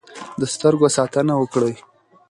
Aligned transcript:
د 0.39 0.41
سترګو 0.53 0.87
ساتنه 0.97 1.33
وکړئ. 1.37 1.73